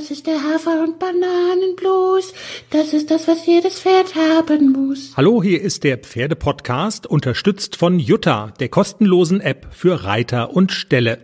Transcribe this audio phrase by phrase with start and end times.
[0.00, 2.32] Das ist der Hafer- und Bananenblues.
[2.70, 5.12] Das ist das, was jedes Pferd haben muss.
[5.14, 11.18] Hallo, hier ist der Pferdepodcast, unterstützt von Jutta, der kostenlosen App für Reiter und Ställe.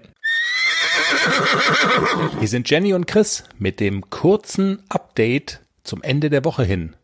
[2.39, 6.97] Hier sind Jenny und Chris mit dem kurzen Update zum Ende der Woche hin.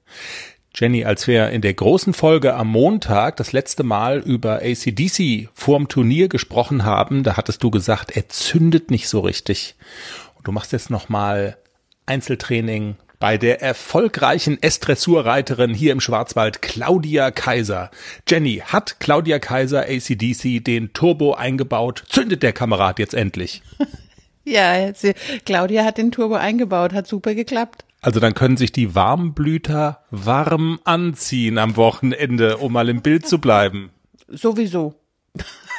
[0.75, 5.89] Jenny, als wir in der großen Folge am Montag das letzte Mal über ACDC vorm
[5.89, 9.75] Turnier gesprochen haben, da hattest du gesagt, er zündet nicht so richtig.
[10.37, 11.57] Und du machst jetzt nochmal
[12.07, 17.93] Einzeltraining bei der erfolgreichen S-Dressurreiterin hier im Schwarzwald, Claudia Kaiser.
[18.29, 22.03] Jenny, hat Claudia Kaiser ACDC den Turbo eingebaut?
[22.09, 23.63] Zündet der Kamerad jetzt endlich?
[24.45, 24.91] Ja,
[25.47, 27.85] Claudia hat den Turbo eingebaut, hat super geklappt.
[28.01, 33.39] Also dann können sich die Warmblüter warm anziehen am Wochenende, um mal im Bild zu
[33.39, 33.91] bleiben.
[34.27, 34.97] Sowieso.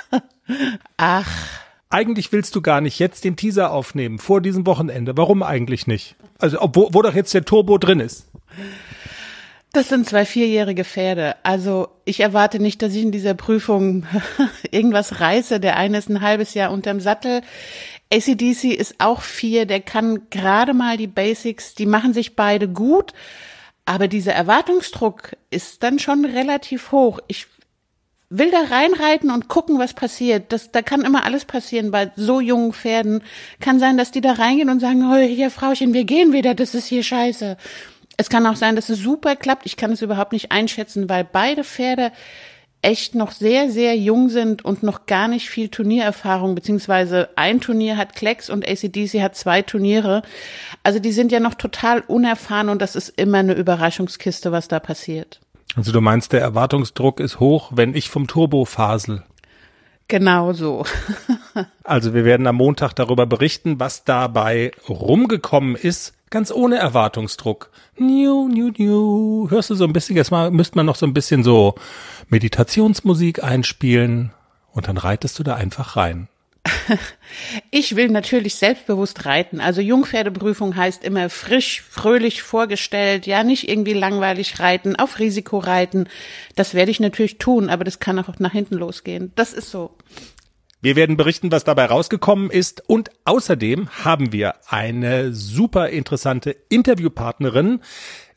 [0.98, 1.43] Ach.
[1.94, 5.16] Eigentlich willst du gar nicht jetzt den Teaser aufnehmen vor diesem Wochenende.
[5.16, 6.16] Warum eigentlich nicht?
[6.40, 8.28] Also, obwohl, wo doch jetzt der Turbo drin ist.
[9.74, 11.36] Das sind zwei vierjährige Pferde.
[11.44, 14.08] Also ich erwarte nicht, dass ich in dieser Prüfung
[14.72, 15.60] irgendwas reiße.
[15.60, 17.42] Der eine ist ein halbes Jahr unterm Sattel.
[18.12, 23.14] ACDC ist auch vier, der kann gerade mal die Basics, die machen sich beide gut,
[23.86, 27.20] aber dieser Erwartungsdruck ist dann schon relativ hoch.
[27.28, 27.48] Ich
[28.38, 30.52] will da reinreiten und gucken, was passiert.
[30.52, 33.24] Das, da kann immer alles passieren bei so jungen Pferden.
[33.60, 36.74] Kann sein, dass die da reingehen und sagen, oh, hier, Frauchen, wir gehen wieder, das
[36.74, 37.58] ist hier scheiße.
[38.18, 39.66] Es kann auch sein, dass es super klappt.
[39.66, 42.12] Ich kann es überhaupt nicht einschätzen, weil beide Pferde
[42.82, 47.98] echt noch sehr, sehr jung sind und noch gar nicht viel Turniererfahrung, beziehungsweise ein Turnier
[47.98, 50.24] hat Klecks und ACDC hat zwei Turniere.
[50.82, 54.80] Also die sind ja noch total unerfahren und das ist immer eine Überraschungskiste, was da
[54.80, 55.40] passiert.
[55.76, 59.24] Also du meinst, der Erwartungsdruck ist hoch, wenn ich vom Turbo fasel.
[60.08, 60.86] Genau so.
[61.84, 67.72] also wir werden am Montag darüber berichten, was dabei rumgekommen ist, ganz ohne Erwartungsdruck.
[67.98, 69.50] New, new, new.
[69.50, 71.76] Hörst du so ein bisschen, jetzt mal müsste man noch so ein bisschen so
[72.30, 74.34] Meditationsmusik einspielen
[74.72, 76.28] und dann reitest du da einfach rein.
[77.72, 79.60] Ich will natürlich selbstbewusst reiten.
[79.60, 86.08] Also Jungpferdeprüfung heißt immer frisch, fröhlich vorgestellt, ja, nicht irgendwie langweilig reiten, auf Risiko reiten.
[86.56, 89.32] Das werde ich natürlich tun, aber das kann auch nach hinten losgehen.
[89.36, 89.98] Das ist so.
[90.82, 97.80] Wir werden berichten, was dabei rausgekommen ist und außerdem haben wir eine super interessante Interviewpartnerin.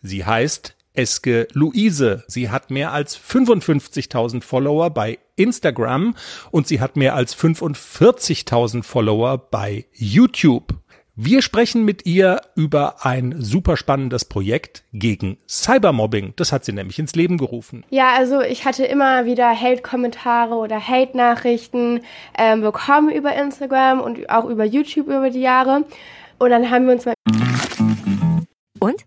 [0.00, 2.24] Sie heißt Eske Luise.
[2.26, 6.14] Sie hat mehr als 55.000 Follower bei Instagram
[6.50, 10.74] und sie hat mehr als 45.000 Follower bei YouTube.
[11.18, 16.34] Wir sprechen mit ihr über ein super spannendes Projekt gegen Cybermobbing.
[16.36, 17.86] Das hat sie nämlich ins Leben gerufen.
[17.88, 22.02] Ja, also ich hatte immer wieder Hate-Kommentare oder Hate-Nachrichten
[22.36, 25.84] ähm, bekommen über Instagram und auch über YouTube über die Jahre.
[26.38, 27.14] Und dann haben wir uns mal.
[28.78, 29.06] Und?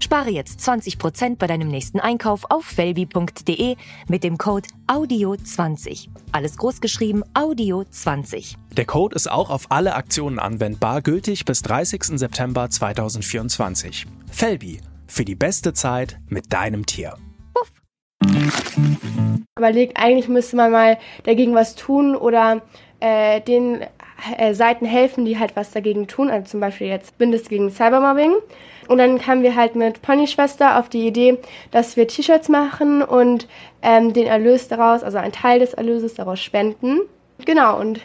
[0.00, 3.76] Spare jetzt 20% bei deinem nächsten Einkauf auf felbi.de
[4.08, 6.08] mit dem Code AUDIO20.
[6.32, 8.54] Alles großgeschrieben AUDIO20.
[8.72, 12.18] Der Code ist auch auf alle Aktionen anwendbar, gültig bis 30.
[12.18, 14.06] September 2024.
[14.30, 17.16] Felbi, für die beste Zeit mit deinem Tier.
[17.54, 17.72] Puff.
[19.58, 22.62] Überlegt, eigentlich müsste man mal dagegen was tun oder
[23.00, 23.80] äh, den
[24.36, 26.30] äh, Seiten helfen, die halt was dagegen tun.
[26.30, 28.32] Also zum Beispiel jetzt Bündnis gegen Cybermobbing.
[28.88, 31.38] Und dann kamen wir halt mit Ponyschwester auf die Idee,
[31.70, 33.46] dass wir T-Shirts machen und
[33.82, 37.00] ähm, den Erlös daraus, also einen Teil des Erlöses daraus spenden.
[37.44, 38.00] Genau, und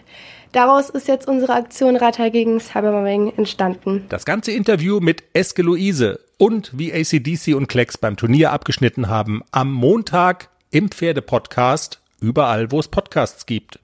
[0.52, 4.06] daraus ist jetzt unsere Aktion Reiter gegen Cybermobbing entstanden.
[4.10, 9.42] Das ganze Interview mit Eske Luise und wie ACDC und Klecks beim Turnier abgeschnitten haben,
[9.52, 13.80] am Montag im Pferdepodcast, überall, wo es Podcasts gibt.